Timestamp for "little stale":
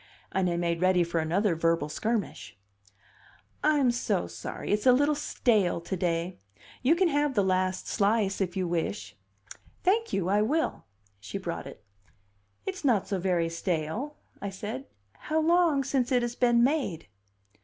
4.93-5.79